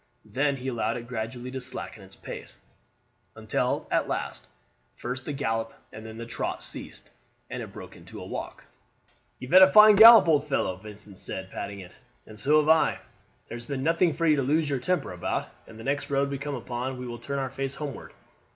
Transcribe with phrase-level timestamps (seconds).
[0.25, 2.57] Then he allowed it gradually to slacken its pace,
[3.35, 4.47] until at last
[4.95, 7.11] first the gallop and then the trot ceased,
[7.51, 8.63] and it broke into a walk.
[9.37, 11.91] "You have had a fine gallop, old fellow," Vincent said, patting it;
[12.25, 12.97] "and so have I.
[13.47, 16.39] There's been nothing for you to lose your temper about, and the next road we
[16.39, 18.11] come upon we will turn our face homeward.